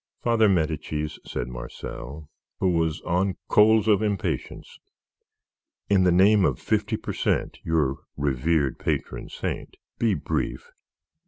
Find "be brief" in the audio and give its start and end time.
9.99-10.71